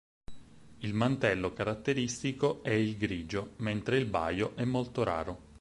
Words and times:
Il 0.79 0.95
mantello 0.95 1.53
caratteristico 1.53 2.63
è 2.63 2.71
il 2.71 2.97
grigio, 2.97 3.51
mentre 3.57 3.99
il 3.99 4.07
baio 4.07 4.53
è 4.55 4.65
molto 4.65 5.03
raro. 5.03 5.49